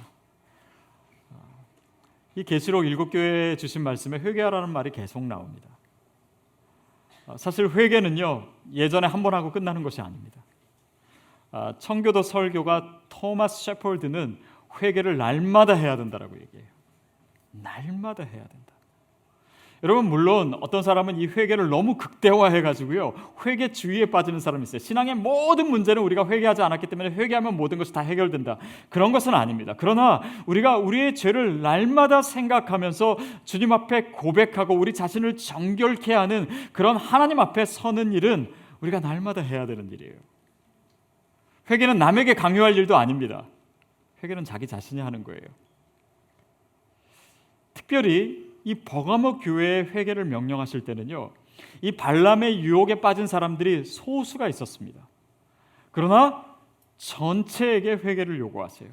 [2.35, 5.69] 이 계시록 일곱 교회에 주신 말씀에 회개하라는 말이 계속 나옵니다.
[7.37, 10.41] 사실 회개는요 예전에 한 번 하고 끝나는 것이 아닙니다.
[11.79, 14.37] 청교도 설교가 토마스 셰폴드는
[14.81, 16.67] 회개를 날마다 해야 된다라고 얘기해요.
[17.51, 18.74] 날마다 해야 된다.
[19.83, 23.13] 여러분 물론 어떤 사람은 이 회개를 너무 극대화해 가지고요
[23.45, 24.79] 회개 주의에 빠지는 사람이 있어요.
[24.79, 28.57] 신앙의 모든 문제는 우리가 회개하지 않았기 때문에 회개하면 모든 것이 다 해결된다.
[28.89, 29.75] 그런 것은 아닙니다.
[29.77, 37.39] 그러나 우리가 우리의 죄를 날마다 생각하면서 주님 앞에 고백하고 우리 자신을 정결케 하는 그런 하나님
[37.39, 40.13] 앞에 서는 일은 우리가 날마다 해야 되는 일이에요.
[41.69, 43.45] 회개는 남에게 강요할 일도 아닙니다.
[44.23, 45.41] 회개는 자기 자신이 하는 거예요.
[47.73, 51.30] 특별히 이 버가모 교회의 회개를 명령하실 때는요.
[51.82, 54.99] 이 발람의 유혹에 빠진 사람들이 소수가 있었습니다.
[55.91, 56.43] 그러나
[56.97, 58.89] 전체에게 회개를 요구하세요.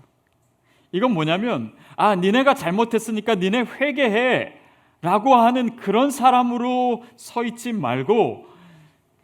[0.92, 4.52] 이건 뭐냐면 아 니네가 잘못했으니까 니네 회개해
[5.00, 8.46] 라고 하는 그런 사람으로 서 있지 말고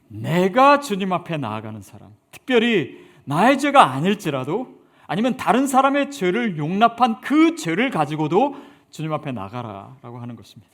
[0.08, 2.10] 내가 주님 앞에 나아가는 사람.
[2.32, 8.56] 특별히 나의 죄가 아닐지라도 아니면 다른 사람의 죄를 용납한 그 죄를 가지고도
[8.90, 10.72] 주님 앞에 나가라라고 하는 것입니다.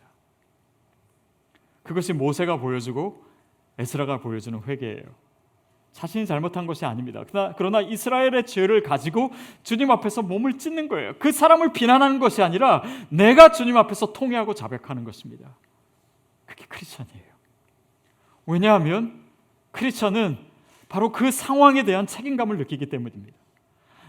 [1.83, 3.24] 그것이 모세가 보여주고
[3.79, 5.05] 에스라가 보여주는 회개예요.
[5.92, 7.22] 자신이 잘못한 것이 아닙니다.
[7.57, 9.31] 그러나 이스라엘의 죄를 가지고
[9.62, 11.14] 주님 앞에서 몸을 찢는 거예요.
[11.20, 15.55] 그 사람을 비난하는 것이 아니라 내가 주님 앞에서 통회하고 자백하는 것입니다.
[16.46, 17.35] 그게 크리스천이에요.
[18.46, 19.22] 왜냐하면
[19.70, 20.38] 크리스천은
[20.88, 23.37] 바로 그 상황에 대한 책임감을 느끼기 때문입니다.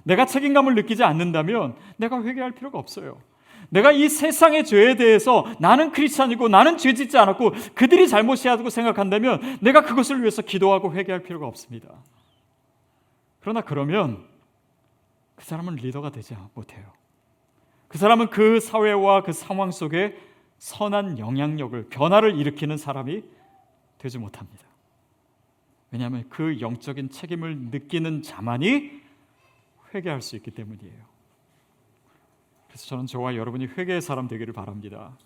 [0.04, 3.22] 내가 책임감을 느끼지 않는다면 내가 회개할 필요가 없어요.
[3.70, 9.82] 내가 이 세상의 죄에 대해서 나는 크리스찬이고 나는 죄 짓지 않았고 그들이 잘못이라고 생각한다면 내가
[9.82, 11.90] 그것을 위해서 기도하고 회개할 필요가 없습니다.
[13.40, 14.26] 그러나 그러면
[15.36, 16.86] 그 사람은 리더가 되지 못해요.
[17.88, 20.18] 그 사람은 그 사회와 그 상황 속에
[20.58, 23.24] 선한 영향력을 변화를 일으키는 사람이
[23.98, 24.66] 되지 못합니다.
[25.92, 29.02] 왜냐하면 그 영적인 책임을 느끼는 자만이
[29.94, 31.15] 회개할 수 있기 때문이에요.
[32.76, 35.18] 그래서 저는 저와 여러분이 회개의 사람 되기를 바랍니다.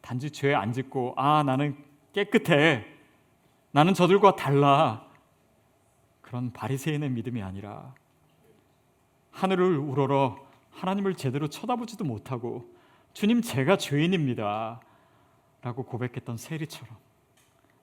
[0.00, 1.76] 단지 죄 안 짓고 아 나는
[2.12, 2.86] 깨끗해.
[3.72, 5.04] 나는 저들과 달라.
[6.20, 7.92] 그런 바리새인의 믿음이 아니라
[9.32, 10.38] 하늘을 우러러
[10.70, 12.72] 하나님을 제대로 쳐다보지도 못하고
[13.12, 14.80] 주님 제가 죄인입니다.
[15.62, 16.96] 라고 고백했던 세리처럼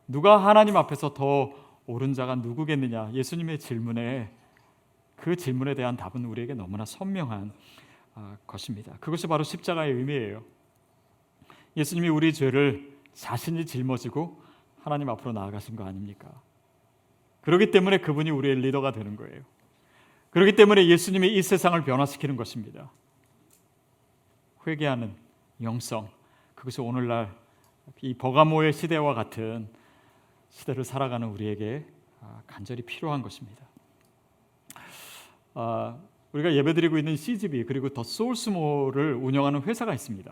[0.08, 1.51] 누가 하나님 앞에서 더
[1.86, 3.12] 옳은 자가 누구겠느냐?
[3.12, 4.32] 예수님의 질문에
[5.17, 7.51] 그 질문에 대한 답은 우리에게 너무나 선명한
[8.15, 8.93] 아, 것입니다.
[8.99, 10.43] 그것이 바로 십자가의 의미예요.
[11.75, 14.41] 예수님이 우리 죄를 자신이 짊어지고
[14.82, 16.30] 하나님 앞으로 나아가신 거 아닙니까?
[17.41, 19.41] 그렇기 때문에 그분이 우리의 리더가 되는 거예요.
[20.32, 22.91] 그렇기 때문에 예수님이 이 세상을 변화시키는 것입니다.
[24.65, 25.15] 회개하는
[25.62, 26.10] 영성,
[26.56, 27.34] 그것이 오늘날
[28.01, 29.69] 이 버가모의 시대와 같은
[30.49, 31.86] 시대를 살아가는 우리에게
[32.21, 33.66] 아, 간절히 필요한 것입니다.
[35.60, 35.98] 아,
[36.34, 40.32] 우리가 예배드리고 있는 CGV 그리고 더 소울스모를 운영하는 회사가 있습니다.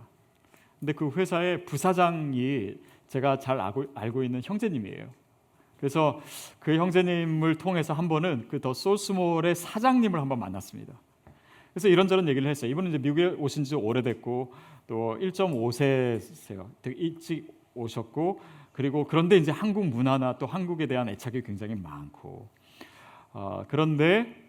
[0.80, 2.76] 근데 그 회사의 부사장이
[3.08, 5.10] 제가 잘 알고, 알고 있는 형제님이에요.
[5.80, 6.22] 그래서
[6.60, 10.94] 그 형제님을 통해서 한 번은 그 더 소울스몰의 사장님을 한번 만났습니다.
[11.74, 12.70] 그래서 이런저런 얘기를 했어요.
[12.70, 14.54] 이분은 이제 미국에 오신 지 오래됐고
[14.86, 16.68] 또 1.5세세요.
[16.84, 18.42] 되게 일찍 오셨고
[18.74, 22.48] 그리고 그런데 이제 한국 문화나 또 한국에 대한 애착이 굉장히 많고
[23.34, 24.45] 어, 그런데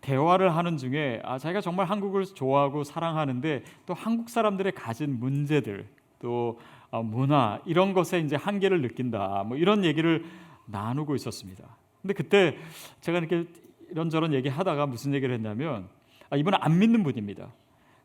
[0.00, 5.86] 대화를 하는 중에 아, 자기가 정말 한국을 좋아하고 사랑하는데 또 한국 사람들의 가진 문제들
[6.20, 6.58] 또
[6.90, 9.44] 어, 문화 이런 것에 이제 한계를 느낀다.
[9.46, 10.24] 뭐 이런 얘기를
[10.66, 11.64] 나누고 있었습니다.
[12.02, 12.56] 근데 그때
[13.00, 13.46] 제가 이렇게
[13.90, 15.88] 이런저런 얘기하다가 무슨 얘기를 했냐면
[16.30, 17.52] 아, 이분은 안 믿는 분입니다.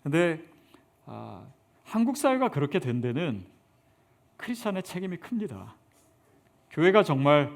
[0.03, 0.43] 근데
[1.05, 1.43] 아,
[1.83, 3.45] 한국 사회가 그렇게 된 데는
[4.37, 5.75] 크리스천의 책임이 큽니다.
[6.71, 7.51] 교회가 정말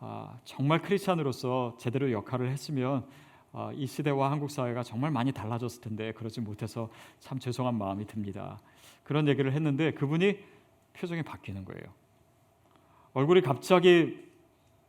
[0.00, 3.31] 아, 정말 크리스천으로서 제대로 역할을 했으면 아,
[3.74, 6.88] 이 시대와 한국 사회가 정말 많이 달라졌을 텐데 그러지 못해서
[7.20, 8.58] 참 죄송한 마음이 듭니다.
[9.04, 10.38] 그런 얘기를 했는데 그분이
[10.94, 11.82] 표정이 바뀌는 거예요.
[13.14, 14.18] 얼굴이 갑자기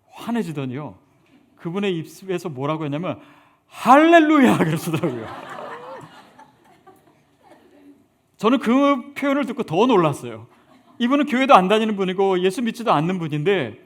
[0.09, 0.97] 환해지더니요.
[1.57, 3.19] 그분의 입에서 뭐라고 했냐면
[3.67, 5.27] 할렐루야 그러시더라고요.
[8.37, 10.47] 저는 그 표현을 듣고 더 놀랐어요.
[10.99, 13.79] 이분은 교회도 안 다니는 분이고 예수 믿지도 않는 분인데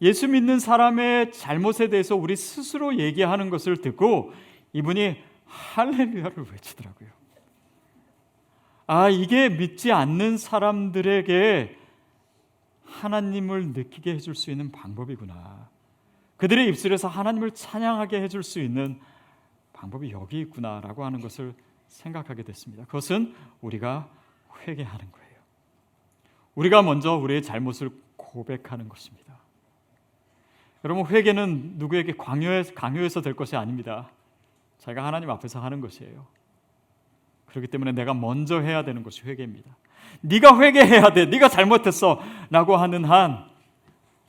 [0.00, 4.32] 예수 믿는 사람의 잘못에 대해서 우리 스스로 얘기하는 것을 듣고
[4.72, 7.08] 이분이 할렐루야를 외치더라고요.
[8.86, 11.78] 아, 이게 믿지 않는 사람들에게
[12.84, 15.68] 하나님을 느끼게 해줄 수 있는 방법이구나.
[16.36, 19.00] 그들의 입술에서 하나님을 찬양하게 해줄 수 있는
[19.72, 21.54] 방법이 여기 있구나라고 하는 것을
[21.86, 22.84] 생각하게 됐습니다.
[22.84, 24.08] 그것은 우리가
[24.66, 25.34] 회개하는 거예요.
[26.54, 29.43] 우리가 먼저 우리의 잘못을 고백하는 것입니다.
[30.84, 34.10] 여러분 회개는 누구에게 강요해, 강요해서 될 것이 아닙니다.
[34.78, 36.26] 자기가 하나님 앞에서 하는 것이에요.
[37.46, 39.74] 그렇기 때문에 내가 먼저 해야 되는 것이 회개입니다.
[40.20, 41.26] 네가 회개해야 돼.
[41.26, 43.48] 네가 잘못했어라고 하는 한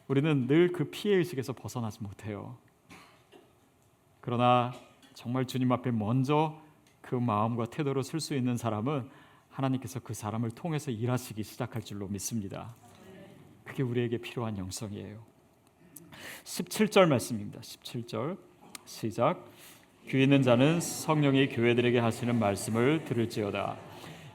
[0.07, 2.57] 우리는 늘 그 피해 의식에서 벗어나지 못해요.
[4.21, 4.71] 그러나
[5.13, 6.61] 정말 주님 앞에 먼저
[7.01, 9.09] 그 마음과 태도로 쓸수 있는 사람은
[9.49, 12.73] 하나님께서 그 사람을 통해서 일하시기 시작할 줄로 믿습니다.
[13.63, 15.34] 그게 우리에게 필요한 영성이에요.
[16.43, 17.59] 17절 말씀입니다.
[17.61, 18.37] 17절
[18.85, 19.49] 시작.
[20.09, 23.77] 귀 있는 자는 성령이 교회들에게 하시는 말씀을 들을지어다.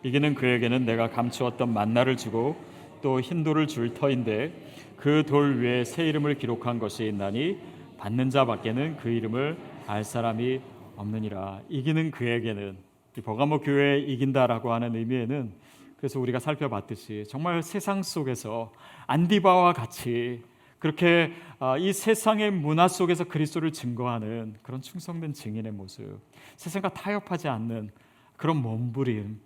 [0.02, 2.56] 이기는 그에게는 내가 감추었던 만나를 주고
[3.02, 4.52] 또 흰돌을 줄 터인데
[4.96, 7.58] 그 돌 위에 새 이름을 기록한 것이 있나니
[7.98, 10.60] 받는 자 밖에는 그 이름을 알 사람이
[10.96, 11.60] 없느니라.
[11.68, 12.76] 이기는 그에게는
[13.24, 15.52] 버가모 교회에 이긴다라고 하는 의미에는
[15.96, 18.72] 그래서 우리가 살펴봤듯이 정말 세상 속에서
[19.06, 20.42] 안디바와 같이
[20.80, 26.18] 그렇게 아, 이 세상의 문화 속에서 그리스도를 증거하는 그런 충성된 증인의 모습,
[26.56, 27.90] 세상과 타협하지 않는
[28.36, 29.38] 그런 몸부림,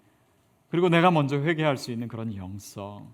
[0.71, 3.13] 그리고 내가 먼저 회개할 수 있는 그런 영성,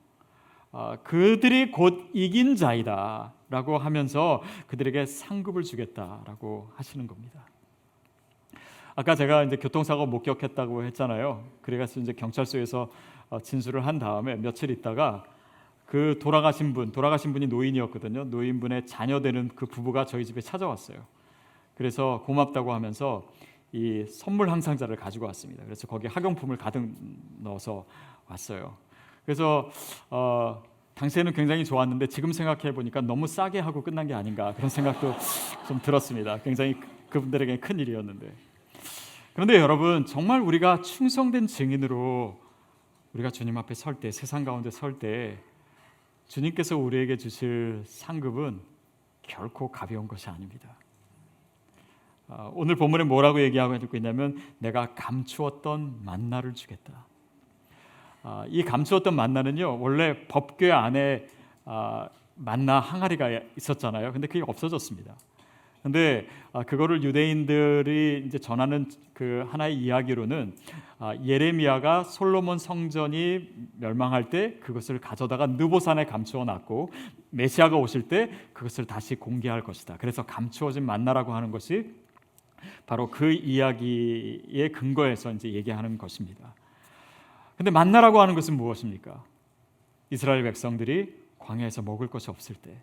[0.70, 7.40] 아, 그들이 곧 이긴 자이다라고 하면서 그들에게 상급을 주겠다라고 하시는 겁니다.
[8.94, 11.42] 아까 제가 이제 교통사고 목격했다고 했잖아요.
[11.62, 12.90] 그래서 이제 경찰서에서
[13.30, 15.24] 어, 진술을 한 다음에 며칠 있다가
[15.90, 18.22] 그 돌아가신 분, 돌아가신 분이 노인이었거든요.
[18.22, 21.04] 노인분의 자녀 되는 그 부부가 저희 집에 찾아왔어요.
[21.74, 23.28] 그래서 고맙다고 하면서
[23.72, 25.64] 이 선물 항상자를 가지고 왔습니다.
[25.64, 26.88] 그래서 거기 학용품을 가득
[27.40, 27.86] 넣어서
[28.28, 28.76] 왔어요.
[29.24, 29.68] 그래서
[30.10, 30.62] 어,
[30.94, 35.12] 당시에는 굉장히 좋았는데 지금 생각해 보니까 너무 싸게 하고 끝난 게 아닌가 그런 생각도
[35.66, 36.38] 좀 들었습니다.
[36.42, 36.76] 굉장히
[37.08, 38.32] 그분들에게 큰 일이었는데.
[39.32, 42.38] 그런데 여러분 정말 우리가 충성된 증인으로
[43.12, 45.36] 우리가 주님 앞에 설 때, 세상 가운데 설 때
[46.30, 48.60] 주님께서 우리에게 주실 상급은
[49.22, 50.76] 결코 가벼운 것이 아닙니다.
[52.28, 57.04] 아, 오늘 본문에 뭐라고 얘기하고 있냐면 내가 감추었던 만나를 주겠다.
[58.22, 61.26] 아, 이 감추었던 만나는요 원래 법궤 안에
[61.64, 64.12] 아, 만나 항아리가 있었잖아요.
[64.12, 65.16] 근데 그게 없어졌습니다.
[65.82, 70.54] 근데 아, 그거를 유대인들이 이제 전하는 그 하나의 이야기로는
[70.98, 76.92] 아, 예레미야가 솔로몬 성전이 멸망할 때 그것을 가져다가 느보산에 감추어 놨고
[77.30, 79.96] 메시아가 오실 때 그것을 다시 공개할 것이다.
[79.98, 81.94] 그래서 감추어진 만나라고 하는 것이
[82.86, 86.54] 바로 그 이야기의 근거에서 이제 얘기하는 것입니다.
[87.56, 89.22] 근데 만나라고 하는 것은 무엇입니까?
[90.10, 92.76] 이스라엘 백성들이 광야에서 먹을 것이 없을 때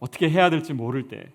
[0.00, 1.30] 어떻게 해야 될지 모를 때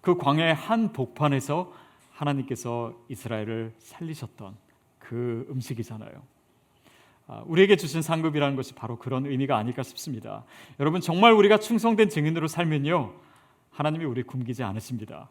[0.00, 1.72] 그 광야의 한 복판에서
[2.12, 4.56] 하나님께서 이스라엘을 살리셨던
[4.98, 6.22] 그 음식이잖아요.
[7.26, 10.44] 아, 우리에게 주신 상급이라는 것이 바로 그런 의미가 아닐까 싶습니다.
[10.80, 13.12] 여러분 정말 우리가 충성된 증인으로 살면요
[13.70, 15.28] 하나님이 우리 굶기지 않으십니다.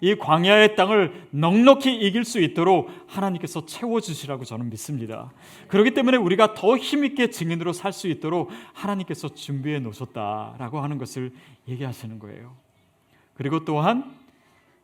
[0.00, 5.32] 이 광야의 땅을 넉넉히 이길 수 있도록 하나님께서 채워 주시라고 저는 믿습니다.
[5.68, 11.32] 그렇기 때문에 우리가 더 힘있게 증인으로 살 수 있도록 하나님께서 준비해 놓으셨다라고 하는 것을
[11.66, 12.54] 얘기하시는 거예요.
[13.36, 14.16] 그리고 또한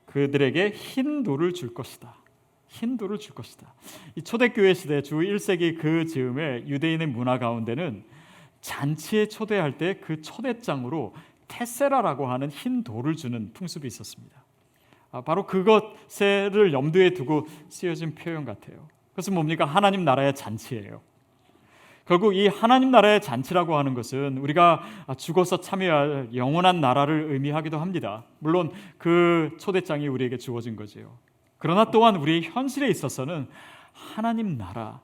[0.07, 2.15] 그들에게 흰 돌을 줄 것이다.
[2.69, 3.75] 흰 돌을 줄 것이다.
[4.15, 8.05] 이 초대교회 시대 주 1세기 그 즈음에 유대인의 문화 가운데는
[8.61, 11.15] 잔치에 초대할 때 그 초대장으로
[11.49, 14.43] 테세라라고 하는 흰 돌을 주는 풍습이 있었습니다.
[15.11, 18.88] 아, 바로 그것을 염두에 두고 쓰여진 표현 같아요.
[19.11, 19.67] 그것은 뭡니까?
[19.67, 21.03] 하나님 나라의 잔치예요.
[22.07, 24.83] 결국 이 하나님 나라의 잔치라고 하는 것은 우리가
[25.17, 28.25] 죽어서 참여할 영원한 나라를 의미하기도 합니다.
[28.41, 31.17] 물론 그 초대장이 우리에게 주어진 거지요.
[31.59, 33.47] 그러나 또한 우리의 현실에 있어서는
[33.93, 35.01] 하나님 나라,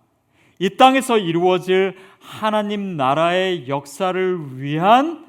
[0.59, 5.25] 이 땅에서 이루어질 하나님 나라의 역사를 위한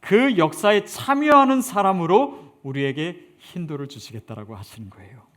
[0.00, 5.27] 그 역사에 참여하는 사람으로 우리에게 힌도를 주시겠다라고 하시는 거예요.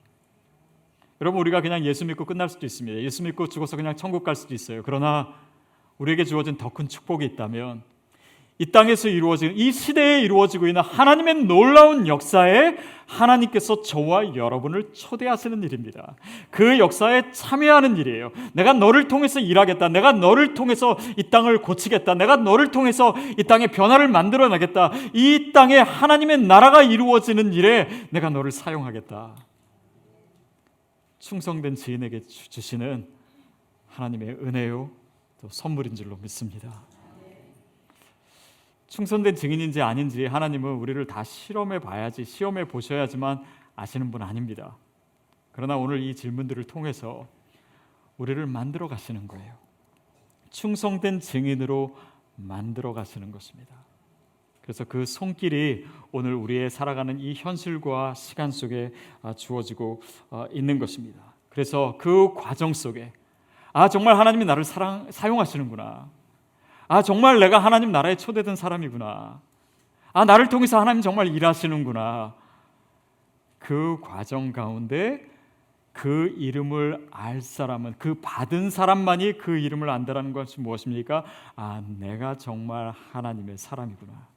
[1.22, 3.00] 여러분 우리가 그냥 예수 믿고 끝날 수도 있습니다.
[3.00, 4.82] 예수 믿고 죽어서 그냥 천국 갈 수도 있어요.
[4.84, 5.28] 그러나
[6.00, 7.84] 우리에게 주어진 더 큰 축복이 있다면
[8.58, 12.76] 이 땅에서 이루어지는 이 시대에 이루어지고 있는 하나님의 놀라운 역사에
[13.08, 16.16] 하나님께서 저와 여러분을 초대하시는 일입니다.
[16.50, 18.32] 그 역사에 참여하는 일이에요.
[18.54, 19.90] 내가 너를 통해서 일하겠다.
[19.90, 22.16] 내가 너를 통해서 이 땅을 고치겠다.
[22.16, 24.92] 내가 너를 통해서 이 땅에 변화를 만들어 나겠다.
[25.14, 29.36] 이 땅에 하나님의 나라가 이루어지는 일에 내가 너를 사용하겠다.
[31.22, 33.08] 충성된 지인에게 주시는
[33.88, 34.90] 하나님의 은혜요
[35.40, 36.82] 또 선물인 줄로 믿습니다.
[38.88, 43.44] 충성된 증인인지 아닌지 하나님은 우리를 다 실험해 봐야지 시험해 보셔야지만
[43.76, 44.76] 아시는 분 아닙니다.
[45.52, 47.28] 그러나 오늘 이 질문들을 통해서
[48.18, 49.56] 우리를 만들어 가시는 거예요.
[50.50, 51.96] 충성된 증인으로
[52.36, 53.76] 만들어 가시는 것입니다.
[54.62, 61.20] 그래서 그 손길이 오늘 우리의 살아가는 이 현실과 시간 속에 아, 주어지고 어, 있는 것입니다.
[61.50, 63.12] 그래서 그 과정 속에
[63.74, 66.10] 아 정말 하나님이 나를 사랑, 사용하시는구나.
[66.88, 69.42] 아 정말 내가 하나님 나라에 초대된 사람이구나.
[70.14, 72.36] 아 나를 통해서 하나님 정말 일하시는구나.
[73.60, 75.26] 그 과정 가운데
[75.94, 81.26] 그 이름을 알 사람은 그 받은 사람만이 그 이름을 안다라는 것이 무엇입니까?
[81.56, 84.31] 아 내가 정말 하나님의 사람이구나.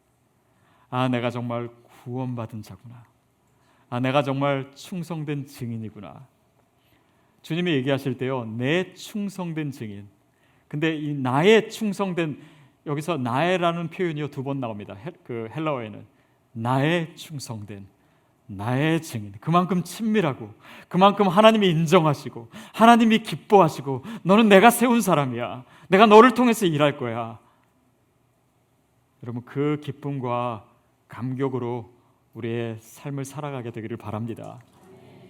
[0.96, 1.68] 아, 내가 정말
[2.04, 3.02] 구원받은 자구나.
[3.90, 6.24] 아, 내가 정말 충성된 증인이구나.
[7.42, 10.06] 주님이 얘기하실 때요, 내 충성된 증인.
[10.68, 12.40] 근데 이 나의 충성된
[12.86, 14.94] 여기서 나의라는 표현이요 두 번 나옵니다.
[14.94, 16.06] 헬, 그 헬라어에는
[16.52, 17.88] 나의 충성된
[18.46, 19.32] 나의 증인.
[19.40, 20.54] 그만큼 친밀하고
[20.86, 25.64] 그만큼 하나님이 인정하시고 하나님이 기뻐하시고 너는 내가 세운 사람이야.
[25.88, 27.40] 내가 너를 통해서 일할 거야.
[29.24, 30.72] 여러분 그 기쁨과
[31.14, 31.92] 감격으로
[32.34, 34.60] 우리의 삶을 살아가게 되기를 바랍니다.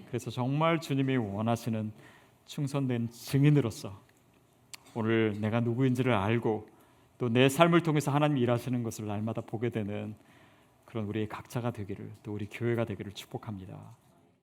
[0.09, 1.93] 그래서 정말 주님이 원하시는
[2.47, 4.01] 충성된 증인으로서
[4.95, 6.69] 오늘 내가 누구인지를 알고
[7.19, 10.15] 또 내 삶을 통해서 하나님 일하시는 것을 날마다 보게 되는
[10.85, 13.79] 그런 우리 각자가 되기를 또 우리 교회가 되기를 축복합니다.